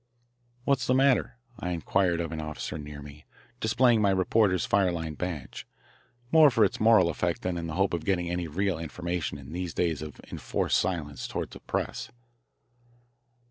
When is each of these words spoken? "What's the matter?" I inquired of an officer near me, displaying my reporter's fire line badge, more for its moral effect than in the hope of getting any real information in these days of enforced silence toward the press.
"What's 0.63 0.87
the 0.87 0.95
matter?" 0.95 1.37
I 1.59 1.69
inquired 1.73 2.21
of 2.21 2.31
an 2.31 2.41
officer 2.41 2.79
near 2.79 3.03
me, 3.03 3.25
displaying 3.59 4.01
my 4.01 4.09
reporter's 4.09 4.65
fire 4.65 4.91
line 4.91 5.13
badge, 5.13 5.67
more 6.31 6.49
for 6.49 6.65
its 6.65 6.79
moral 6.79 7.07
effect 7.07 7.43
than 7.43 7.55
in 7.55 7.67
the 7.67 7.75
hope 7.75 7.93
of 7.93 8.03
getting 8.03 8.27
any 8.27 8.47
real 8.47 8.79
information 8.79 9.37
in 9.37 9.51
these 9.53 9.75
days 9.75 10.01
of 10.01 10.19
enforced 10.31 10.79
silence 10.79 11.27
toward 11.27 11.51
the 11.51 11.59
press. 11.59 12.09